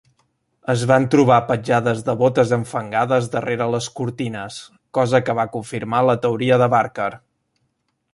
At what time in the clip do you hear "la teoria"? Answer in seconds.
6.07-6.59